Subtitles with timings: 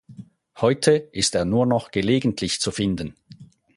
[0.59, 3.13] Heute ist er nur noch gelegentlich zu finden.